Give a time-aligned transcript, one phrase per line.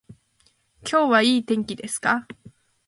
[0.81, 2.27] 今日はいい天気ですか